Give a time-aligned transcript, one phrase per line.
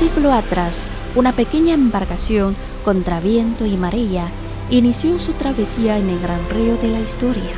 [0.00, 2.56] siglo atrás, una pequeña embarcación
[2.86, 4.28] contra viento y marea
[4.70, 7.52] inició su travesía en el gran río de la historia.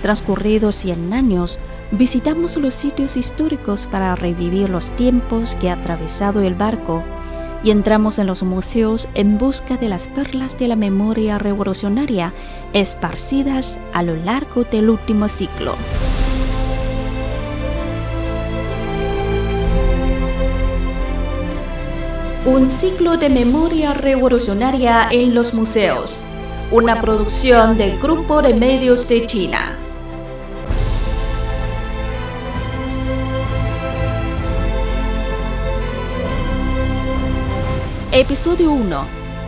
[0.00, 1.58] Transcurridos 100 años,
[1.90, 7.02] visitamos los sitios históricos para revivir los tiempos que ha atravesado el barco
[7.64, 12.32] y entramos en los museos en busca de las perlas de la memoria revolucionaria
[12.72, 15.74] esparcidas a lo largo del último siglo.
[22.46, 26.26] Un ciclo de memoria revolucionaria en los museos.
[26.70, 29.78] Una producción del Grupo de Medios de China.
[38.12, 39.06] Episodio 1.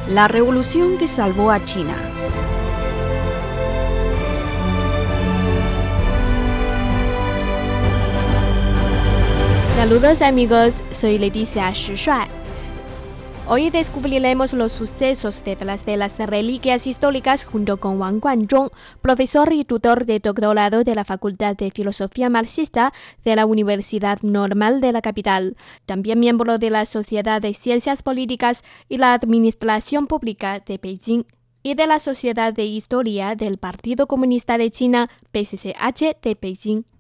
[0.09, 1.95] La revolución que salvó a China.
[9.77, 12.46] Saludos amigos, soy Leticia Shishuai.
[13.49, 19.65] Hoy descubriremos los sucesos detrás de las reliquias históricas junto con Wang Guanzhong, profesor y
[19.65, 25.01] tutor de doctorado de la Facultad de Filosofía Marxista de la Universidad Normal de la
[25.01, 31.23] capital, también miembro de la Sociedad de Ciencias Políticas y la Administración Pública de Beijing
[31.63, 36.96] y de la Sociedad de Historia del Partido Comunista de China, PCCH de Beijing.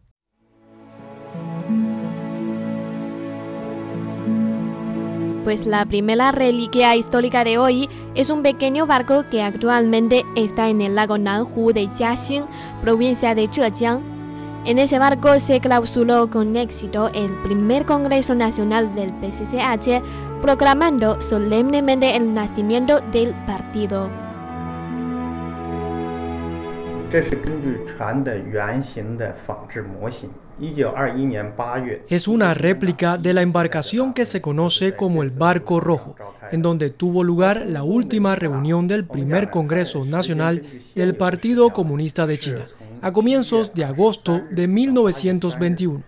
[5.46, 10.80] Pues la primera reliquia histórica de hoy es un pequeño barco que actualmente está en
[10.80, 12.46] el lago Nanhu de Jiaxing,
[12.82, 14.02] provincia de Zhejiang.
[14.64, 20.02] En ese barco se clausuró con éxito el primer Congreso Nacional del PCCH,
[20.42, 24.10] proclamando solemnemente el nacimiento del partido.
[32.08, 36.16] Es una réplica de la embarcación que se conoce como el Barco Rojo,
[36.50, 40.62] en donde tuvo lugar la última reunión del primer Congreso Nacional
[40.94, 42.66] del Partido Comunista de China,
[43.02, 46.02] a comienzos de agosto de 1921.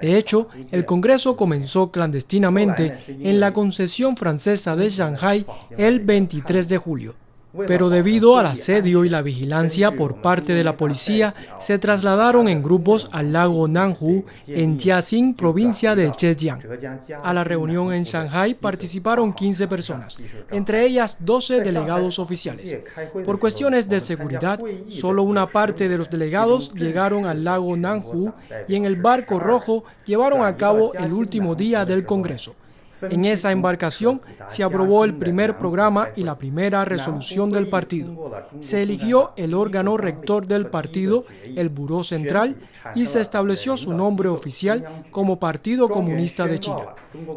[0.00, 5.46] De hecho, el Congreso comenzó clandestinamente en la concesión francesa de Shanghai
[5.76, 7.14] el 23 de julio
[7.66, 12.62] pero debido al asedio y la vigilancia por parte de la policía, se trasladaron en
[12.62, 16.60] grupos al lago Nanhu en Jiaxing, provincia de Zhejiang.
[17.22, 20.18] A la reunión en Shanghai participaron 15 personas,
[20.50, 22.78] entre ellas 12 delegados oficiales.
[23.24, 28.32] Por cuestiones de seguridad, solo una parte de los delegados llegaron al lago Nanhu
[28.68, 32.54] y en el barco rojo llevaron a cabo el último día del Congreso.
[33.10, 38.30] En esa embarcación se aprobó el primer programa y la primera resolución del partido.
[38.60, 42.56] Se eligió el órgano rector del partido, el Buró Central,
[42.94, 46.94] y se estableció su nombre oficial como Partido Comunista de China.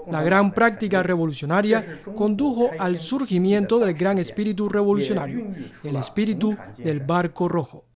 [0.10, 5.48] La gran práctica revolucionaria condujo al surgimiento del gran espíritu revolucionario,
[5.84, 7.89] el espíritu del barco rojo.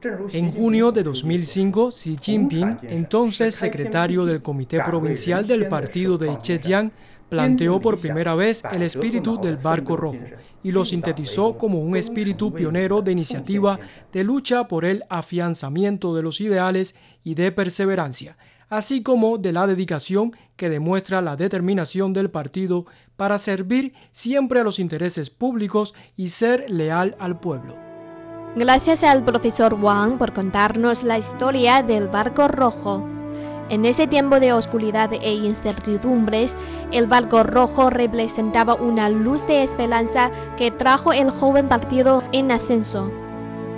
[0.00, 6.92] En junio de 2005, Xi Jinping, entonces secretario del Comité Provincial del Partido de Zhejiang,
[7.28, 10.24] planteó por primera vez el espíritu del barco rojo
[10.62, 13.80] y lo sintetizó como un espíritu pionero de iniciativa,
[14.12, 16.94] de lucha por el afianzamiento de los ideales
[17.24, 18.38] y de perseverancia,
[18.68, 24.64] así como de la dedicación que demuestra la determinación del partido para servir siempre a
[24.64, 27.87] los intereses públicos y ser leal al pueblo.
[28.56, 33.06] Gracias al profesor Wang por contarnos la historia del barco rojo.
[33.68, 36.56] En ese tiempo de oscuridad e incertidumbres,
[36.90, 43.10] el barco rojo representaba una luz de esperanza que trajo el joven partido en ascenso.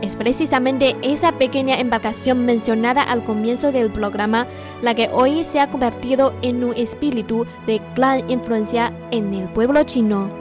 [0.03, 4.47] Es precisamente esa pequeña embarcación mencionada al comienzo del programa
[4.83, 9.83] la que hoy se ha convertido en un espíritu de gran influencia en el pueblo
[9.83, 10.40] chino.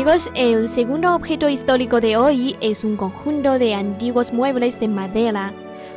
[0.00, 5.52] Amigos, el segundo objeto histórico de hoy es un conjunto de antiguos muebles de madera,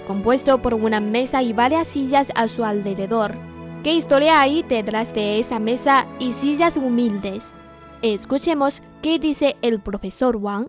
[0.06, 3.34] compuesto por una mesa y varias sillas a su alrededor.
[3.82, 7.54] ¿Qué historia hay detrás de esa mesa y sillas humildes?
[8.02, 10.68] Escuchemos qué dice el profesor Wang.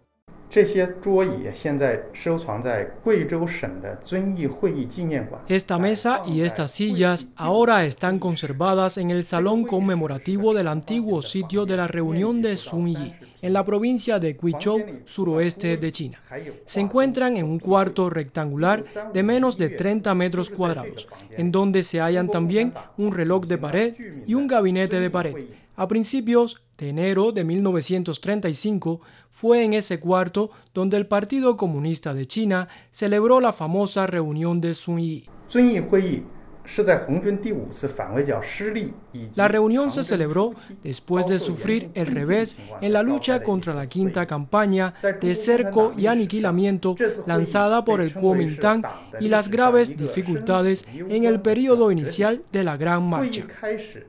[5.49, 11.67] Esta mesa y estas sillas ahora están conservadas en el salón conmemorativo del antiguo sitio
[11.67, 16.19] de la reunión de Sun Yi, en la provincia de Guizhou, suroeste de China.
[16.65, 18.83] Se encuentran en un cuarto rectangular
[19.13, 23.95] de menos de 30 metros cuadrados, en donde se hallan también un reloj de pared
[24.27, 25.35] y un gabinete de pared.
[25.77, 32.27] A principios de enero de 1935 fue en ese cuarto donde el Partido Comunista de
[32.27, 35.27] China celebró la famosa reunión de Sun Yi.
[39.35, 44.27] La reunión se celebró después de sufrir el revés en la lucha contra la quinta
[44.27, 46.97] campaña de cerco y aniquilamiento
[47.27, 48.83] lanzada por el Kuomintang
[49.21, 53.47] y las graves dificultades en el periodo inicial de la Gran Marcha.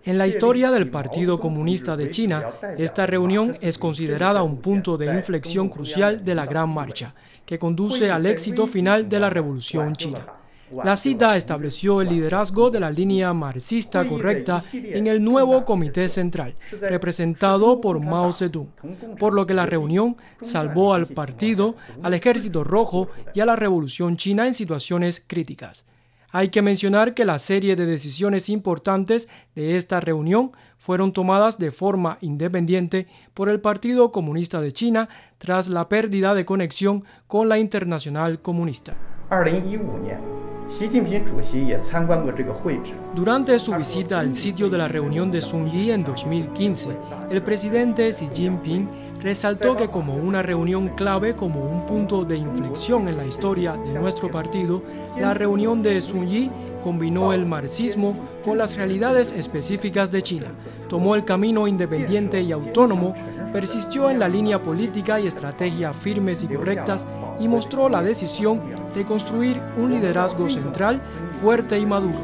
[0.03, 5.13] En la historia del Partido Comunista de China, esta reunión es considerada un punto de
[5.13, 7.13] inflexión crucial de la Gran Marcha,
[7.45, 10.25] que conduce al éxito final de la Revolución China.
[10.71, 16.55] La cita estableció el liderazgo de la línea marxista correcta en el nuevo Comité Central,
[16.81, 18.69] representado por Mao Zedong,
[19.19, 24.17] por lo que la reunión salvó al partido, al Ejército Rojo y a la Revolución
[24.17, 25.85] China en situaciones críticas.
[26.31, 31.71] Hay que mencionar que la serie de decisiones importantes de esta reunión fueron tomadas de
[31.71, 37.59] forma independiente por el Partido Comunista de China tras la pérdida de conexión con la
[37.59, 39.14] Internacional Comunista.
[43.15, 46.97] Durante su visita al sitio de la reunión de Sun Yi en 2015,
[47.31, 48.87] el presidente Xi Jinping
[49.21, 53.99] resaltó que como una reunión clave, como un punto de inflexión en la historia de
[53.99, 54.83] nuestro partido,
[55.19, 56.51] la reunión de Sun Yi
[56.83, 60.47] combinó el marxismo con las realidades específicas de China,
[60.87, 63.13] tomó el camino independiente y autónomo,
[63.51, 67.05] persistió en la línea política y estrategia firmes y correctas
[67.39, 68.61] y mostró la decisión
[68.93, 71.01] de construir un liderazgo central
[71.31, 72.19] fuerte y maduro.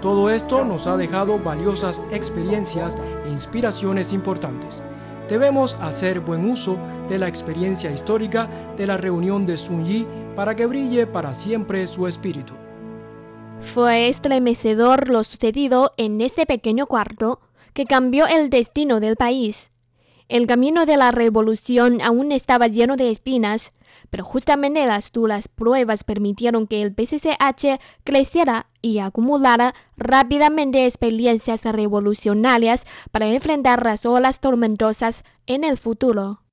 [0.00, 2.96] Todo esto nos ha dejado valiosas experiencias
[3.26, 4.82] e inspiraciones importantes.
[5.28, 6.78] Debemos hacer buen uso
[7.08, 11.86] de la experiencia histórica de la reunión de Sun Yi para que brille para siempre
[11.86, 12.54] su espíritu.
[13.60, 17.40] Fue estremecedor lo sucedido en este pequeño cuarto
[17.76, 19.70] que cambió el destino del país.
[20.30, 23.74] El camino de la revolución aún estaba lleno de espinas,
[24.08, 32.86] pero justamente las duras pruebas permitieron que el PCCH creciera y acumulara rápidamente experiencias revolucionarias
[33.10, 36.45] para enfrentar las olas tormentosas en el futuro.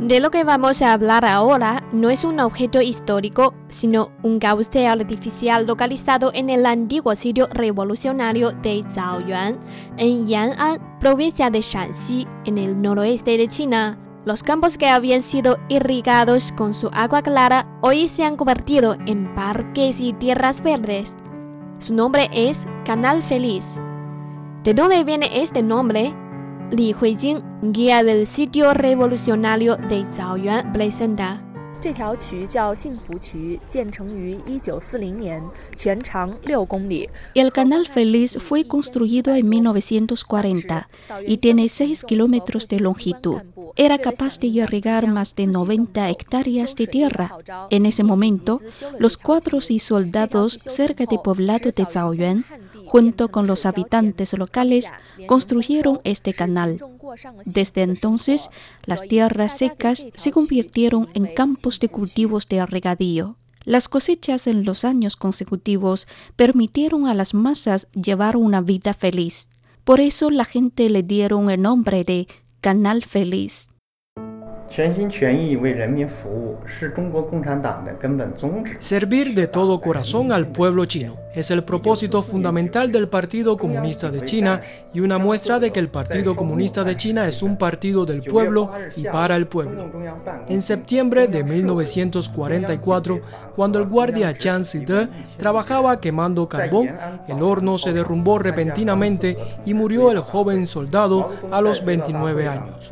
[0.00, 4.86] De lo que vamos a hablar ahora no es un objeto histórico, sino un cauce
[4.86, 9.58] artificial localizado en el antiguo sitio revolucionario de Zhaoyuan,
[9.96, 13.98] en Yan'an, provincia de Shanxi, en el noroeste de China.
[14.24, 19.34] Los campos que habían sido irrigados con su agua clara hoy se han convertido en
[19.34, 21.16] parques y tierras verdes.
[21.80, 23.80] Su nombre es Canal Feliz.
[24.62, 26.14] ¿De dónde viene este nombre?
[26.70, 27.42] Li Huijing,
[27.72, 30.04] guía del sitio revolucionario de
[31.80, 32.98] Zhaoyuan,
[35.70, 36.28] presenta.
[37.34, 40.88] El canal Feliz fue construido en 1940
[41.26, 43.42] y tiene 6 kilómetros de longitud.
[43.76, 47.36] Era capaz de irrigar más de 90 hectáreas de tierra.
[47.70, 48.60] En ese momento,
[48.98, 52.44] los cuadros y soldados cerca del poblado de Zhaoyuan
[52.88, 54.90] junto con los habitantes locales,
[55.26, 56.78] construyeron este canal.
[57.44, 58.50] Desde entonces,
[58.84, 63.36] las tierras secas se convirtieron en campos de cultivos de regadío.
[63.64, 66.06] Las cosechas en los años consecutivos
[66.36, 69.48] permitieron a las masas llevar una vida feliz.
[69.84, 72.28] Por eso la gente le dieron el nombre de
[72.60, 73.70] Canal Feliz.
[78.78, 84.24] Servir de todo corazón al pueblo chino es el propósito fundamental del Partido Comunista de
[84.24, 84.60] China
[84.92, 88.72] y una muestra de que el Partido Comunista de China es un partido del pueblo
[88.96, 89.88] y para el pueblo.
[90.48, 93.20] En septiembre de 1944,
[93.54, 96.90] cuando el guardia Chan Zide trabajaba quemando carbón,
[97.28, 102.90] el horno se derrumbó repentinamente y murió el joven soldado a los 29 años.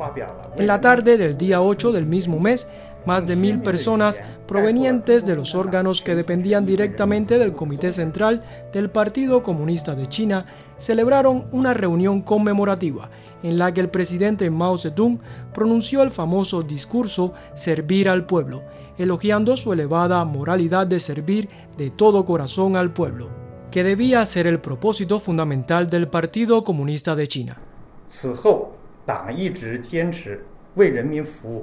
[0.55, 2.67] En la tarde del día 8 del mismo mes,
[3.05, 8.43] más de mil personas provenientes de los órganos que dependían directamente del Comité Central
[8.73, 10.45] del Partido Comunista de China
[10.77, 13.09] celebraron una reunión conmemorativa
[13.43, 15.19] en la que el presidente Mao Zedong
[15.53, 18.63] pronunció el famoso discurso Servir al pueblo,
[18.97, 23.29] elogiando su elevada moralidad de servir de todo corazón al pueblo,
[23.71, 27.57] que debía ser el propósito fundamental del Partido Comunista de China.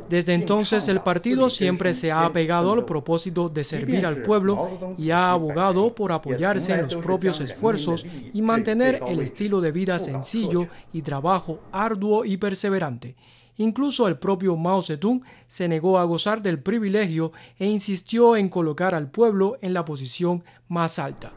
[0.08, 5.10] Desde entonces el partido siempre se ha apegado al propósito de servir al pueblo y
[5.10, 10.68] ha abogado por apoyarse en los propios esfuerzos y mantener el estilo de vida sencillo
[10.92, 13.16] y trabajo arduo y perseverante.
[13.56, 18.94] Incluso el propio Mao Zedong se negó a gozar del privilegio e insistió en colocar
[18.94, 21.32] al pueblo en la posición más alta.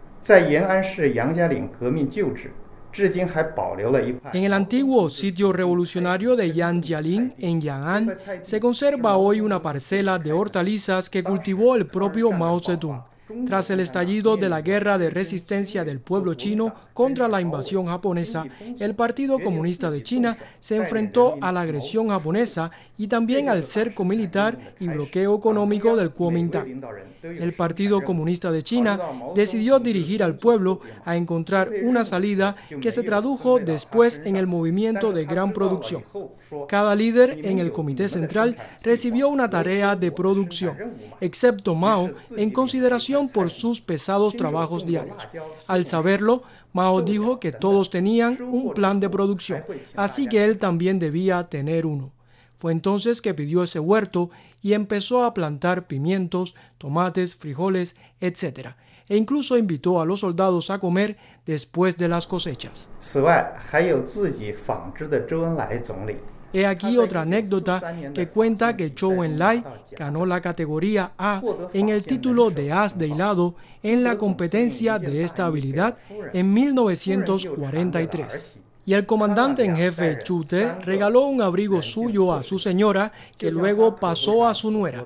[4.33, 10.33] En el antiguo sitio revolucionario de Yanjialin, en Yan'an, se conserva hoy una parcela de
[10.33, 13.16] hortalizas que cultivó el propio Mao Zedong.
[13.45, 18.45] Tras el estallido de la guerra de resistencia del pueblo chino contra la invasión japonesa,
[18.79, 24.05] el Partido Comunista de China se enfrentó a la agresión japonesa y también al cerco
[24.05, 26.81] militar y bloqueo económico del Kuomintang.
[27.21, 28.99] El Partido Comunista de China
[29.35, 35.11] decidió dirigir al pueblo a encontrar una salida que se tradujo después en el movimiento
[35.11, 36.03] de gran producción.
[36.67, 40.77] Cada líder en el Comité Central recibió una tarea de producción,
[41.19, 45.27] excepto Mao, en consideración por sus pesados trabajos diarios.
[45.67, 49.63] Al saberlo, Mao dijo que todos tenían un plan de producción,
[49.95, 52.11] así que él también debía tener uno.
[52.57, 58.69] Fue entonces que pidió ese huerto y empezó a plantar pimientos, tomates, frijoles, etc.
[59.07, 62.89] E incluso invitó a los soldados a comer después de las cosechas.
[66.53, 71.41] He aquí otra anécdota que cuenta que Zhou Enlai ganó la categoría A
[71.73, 75.97] en el título de As de hilado en la competencia de esta habilidad
[76.33, 78.45] en 1943.
[78.85, 83.97] Y el comandante en jefe Chute regaló un abrigo suyo a su señora que luego
[83.97, 85.05] pasó a su nuera.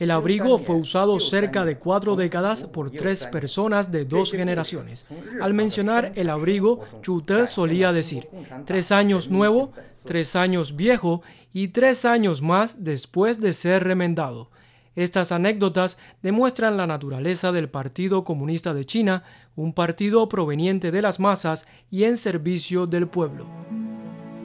[0.00, 5.04] El abrigo fue usado cerca de cuatro décadas por tres personas de dos generaciones.
[5.42, 8.26] Al mencionar el abrigo, Chute solía decir,
[8.64, 9.72] tres años nuevo,
[10.06, 11.20] tres años viejo
[11.52, 14.50] y tres años más después de ser remendado.
[14.96, 19.22] Estas anécdotas demuestran la naturaleza del Partido Comunista de China,
[19.54, 23.46] un partido proveniente de las masas y en servicio del pueblo.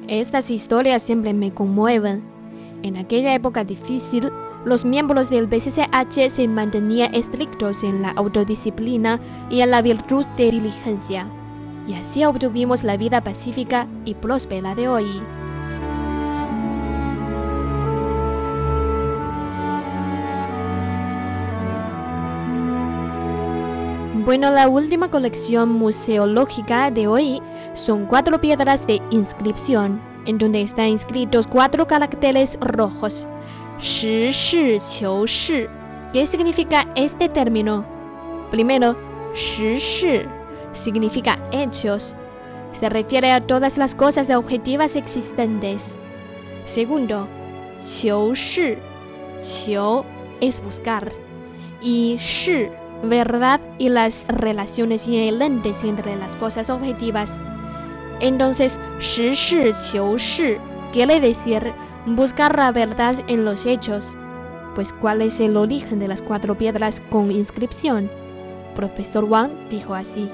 [0.10, 2.26] Estas historias siempre me conmueven.
[2.84, 4.30] En aquella época difícil,
[4.66, 9.20] los miembros del BCCH se mantenían estrictos en la autodisciplina
[9.50, 11.28] y en la virtud de diligencia,
[11.88, 15.22] y así obtuvimos la vida pacífica y próspera de hoy.
[24.26, 27.40] Bueno, la última colección museológica de hoy
[27.74, 33.28] son cuatro piedras de inscripción, en donde están inscritos cuatro caracteres rojos
[33.80, 35.68] Shi Shi Qiu Shi.
[36.14, 37.86] ¿Qué significa este término?
[38.50, 38.96] Primero,
[39.34, 40.22] Shi Shi
[40.72, 42.16] significa hechos.
[42.72, 45.98] Se refiere a todas las cosas objetivas existentes.
[46.66, 47.28] Segundo,
[47.84, 48.78] Qiu Shi.
[49.42, 50.04] Qiu
[50.40, 51.12] es buscar.
[51.82, 52.70] Y Shi,
[53.04, 57.40] verdad y las relaciones inherentes entre las cosas objetivas.
[58.22, 59.32] Entonces, Shi
[60.94, 61.74] quiere decir
[62.08, 64.16] buscar la verdad en los hechos.
[64.76, 68.12] Pues ¿cuál es el origen de las cuatro piedras con inscripción?
[68.76, 70.30] Profesor Wang dijo así.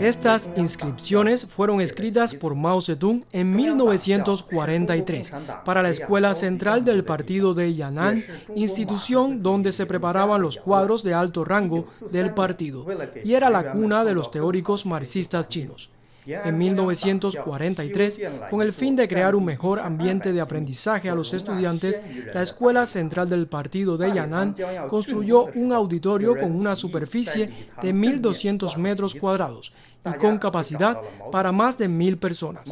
[0.00, 5.32] Estas inscripciones fueron escritas por Mao Zedong en 1943
[5.64, 8.22] para la Escuela Central del Partido de Yan'an,
[8.54, 12.86] institución donde se preparaban los cuadros de alto rango del partido,
[13.24, 15.90] y era la cuna de los teóricos marxistas chinos.
[16.28, 18.20] En 1943,
[18.50, 22.02] con el fin de crear un mejor ambiente de aprendizaje a los estudiantes,
[22.34, 24.54] la Escuela Central del Partido de Yan'an
[24.88, 29.72] construyó un auditorio con una superficie de 1.200 metros cuadrados
[30.04, 31.00] y con capacidad
[31.32, 32.64] para más de mil personas.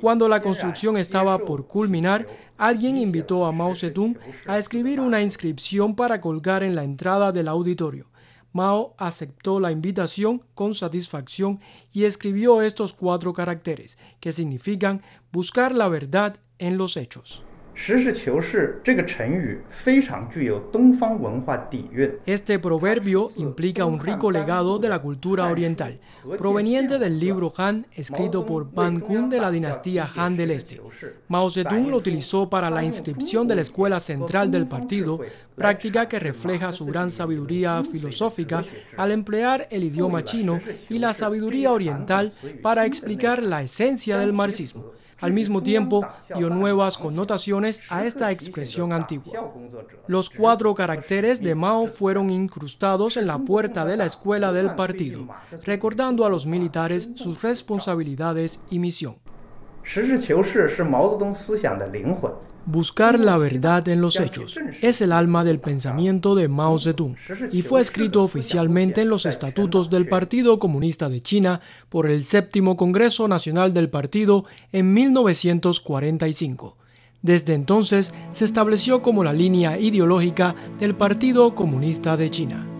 [0.00, 4.16] Cuando la construcción estaba por culminar, alguien invitó a Mao Zedong
[4.46, 8.11] a escribir una inscripción para colgar en la entrada del auditorio.
[8.52, 11.60] Mao aceptó la invitación con satisfacción
[11.92, 17.44] y escribió estos cuatro caracteres, que significan buscar la verdad en los hechos.
[22.26, 25.98] Este proverbio implica un rico legado de la cultura oriental,
[26.36, 30.80] proveniente del libro Han escrito por Ban Kun de la dinastía Han del Este.
[31.28, 35.20] Mao Zedong lo utilizó para la inscripción de la escuela central del partido,
[35.56, 38.64] práctica que refleja su gran sabiduría filosófica
[38.96, 44.92] al emplear el idioma chino y la sabiduría oriental para explicar la esencia del marxismo.
[45.22, 49.52] Al mismo tiempo, dio nuevas connotaciones a esta expresión antigua.
[50.06, 55.28] Los cuatro caracteres de Mao fueron incrustados en la puerta de la escuela del partido,
[55.64, 59.16] recordando a los militares sus responsabilidades y misión.
[62.64, 67.16] Buscar la verdad en los hechos es el alma del pensamiento de Mao Zedong
[67.50, 72.76] y fue escrito oficialmente en los estatutos del Partido Comunista de China por el séptimo
[72.76, 76.76] Congreso Nacional del Partido en 1945.
[77.20, 82.71] Desde entonces se estableció como la línea ideológica del Partido Comunista de China.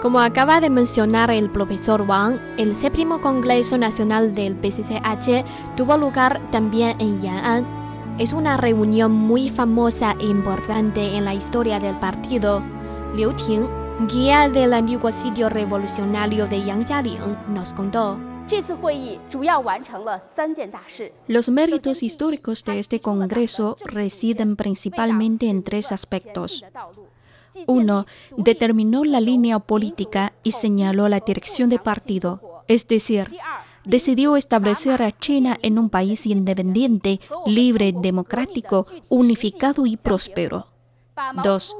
[0.00, 5.44] Como acaba de mencionar el profesor Wang, el séptimo Congreso Nacional del PCCH
[5.76, 7.66] tuvo lugar también en Yan'an.
[8.18, 12.62] Es una reunión muy famosa e importante en la historia del partido.
[13.14, 13.66] Liu Ting,
[14.08, 18.18] guía del antiguo sitio revolucionario de Yangjialing, nos contó.
[21.28, 26.64] Los méritos históricos de este Congreso residen principalmente en tres aspectos.
[27.66, 33.30] Uno, determinó la línea política y señaló la dirección de partido, es decir,
[33.84, 40.68] decidió establecer a China en un país independiente, libre, democrático, unificado y próspero.
[41.44, 41.76] 2.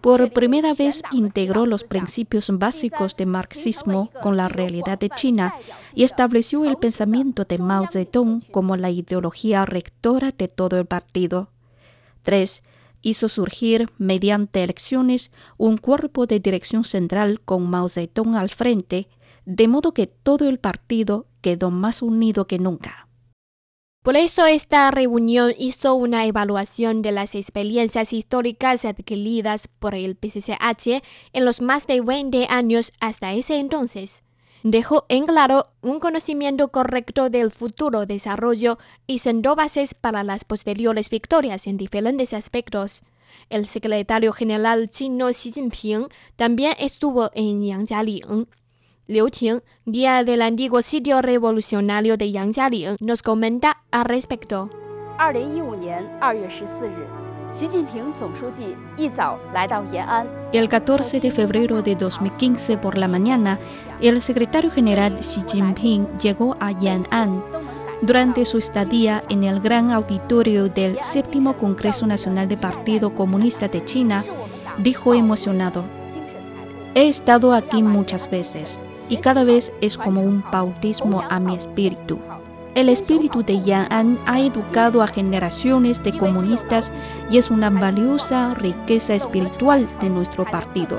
[0.00, 5.54] Por primera vez integró los principios básicos de marxismo con la realidad de China
[5.94, 11.50] y estableció el pensamiento de Mao Zedong como la ideología rectora de todo el partido.
[12.24, 12.62] 3
[13.02, 19.08] hizo surgir, mediante elecciones, un cuerpo de dirección central con Mao Zedong al frente,
[19.44, 23.08] de modo que todo el partido quedó más unido que nunca.
[24.02, 31.02] Por eso esta reunión hizo una evaluación de las experiencias históricas adquiridas por el PCCH
[31.34, 34.22] en los más de 20 años hasta ese entonces
[34.62, 41.10] dejó en claro un conocimiento correcto del futuro desarrollo y sentó bases para las posteriores
[41.10, 43.02] victorias en diferentes aspectos.
[43.48, 48.48] El secretario general chino Xi Jinping también estuvo en Yangjialing.
[49.06, 54.70] Liu Qing, guía del antiguo sitio revolucionario de Yangjialing, nos comenta al respecto.
[60.52, 63.58] El 14 de febrero de 2015 por la mañana,
[64.00, 67.42] el secretario general Xi Jinping llegó a Yan'an.
[68.02, 73.84] Durante su estadía en el gran auditorio del séptimo Congreso Nacional del Partido Comunista de
[73.84, 74.22] China,
[74.78, 75.82] dijo emocionado,
[76.94, 82.20] He estado aquí muchas veces y cada vez es como un bautismo a mi espíritu.
[82.74, 86.92] El espíritu de Yan'an ha educado a generaciones de comunistas
[87.28, 90.98] y es una valiosa riqueza espiritual de nuestro partido.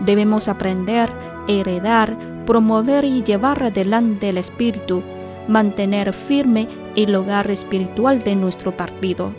[0.00, 1.08] Debemos aprender,
[1.46, 2.16] heredar,
[2.46, 5.02] promover y llevar adelante el espíritu,
[5.46, 9.32] mantener firme el hogar espiritual de nuestro partido.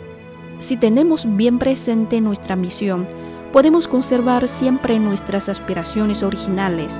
[0.60, 3.06] Si tenemos bien presente nuestra misión,
[3.52, 6.98] podemos conservar siempre nuestras aspiraciones originales,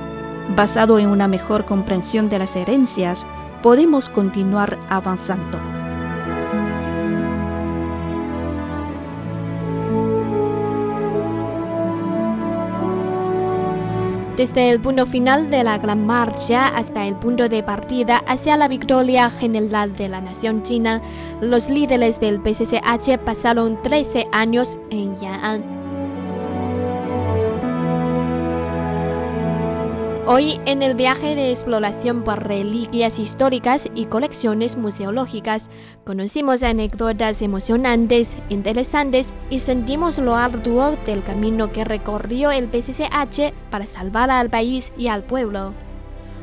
[0.55, 3.25] basado en una mejor comprensión de las herencias,
[3.65, 5.57] podemos continuar avanzando.
[14.37, 18.67] Desde el punto final de la Gran Marcha hasta el punto de partida hacia la
[18.67, 21.01] victoria general de la nación china,
[21.41, 25.74] los líderes del PCCH pasaron 13 años en Yan'an.
[30.27, 35.69] Hoy, en el viaje de exploración por reliquias históricas y colecciones museológicas,
[36.03, 43.85] conocimos anécdotas emocionantes, interesantes y sentimos lo arduo del camino que recorrió el PCCH para
[43.85, 45.73] salvar al país y al pueblo.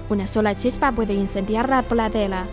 [0.08, 2.46] Una sola chispa puede incendiar la platela.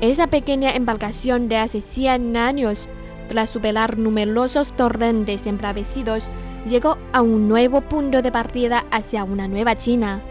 [0.00, 2.88] Esa pequeña embarcación de hace 100 años,
[3.28, 6.30] tras superar numerosos torrentes embravecidos,
[6.68, 10.22] llegó a un nuevo punto de partida hacia una nueva China.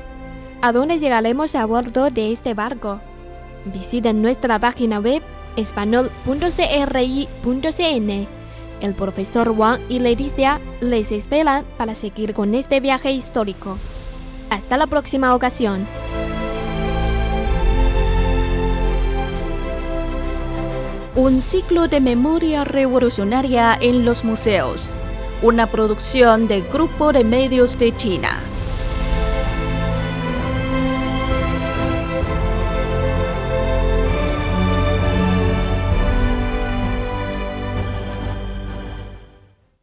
[0.61, 2.99] ¿A dónde llegaremos a bordo de este barco?
[3.65, 5.21] Visiten nuestra página web
[5.55, 8.27] espanol.cri.cn.
[8.81, 13.77] El profesor Wang y Leticia les esperan para seguir con este viaje histórico.
[14.49, 15.87] Hasta la próxima ocasión.
[21.15, 24.93] Un ciclo de memoria revolucionaria en los museos.
[25.41, 28.39] Una producción del Grupo de Medios de China.